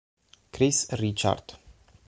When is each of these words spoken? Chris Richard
Chris 0.51 0.89
Richard 0.97 1.61